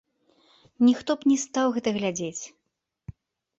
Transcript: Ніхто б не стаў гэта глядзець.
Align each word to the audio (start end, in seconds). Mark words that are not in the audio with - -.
Ніхто 0.87 1.11
б 1.19 1.27
не 1.33 1.37
стаў 1.43 1.67
гэта 1.77 1.89
глядзець. 2.01 2.43